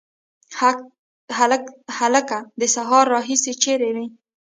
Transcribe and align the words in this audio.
هلکه 2.07 2.37
د 2.59 2.61
سهار 2.75 3.05
راهیسي 3.15 3.53
چیري 3.61 3.89
وې؟ 3.95 4.07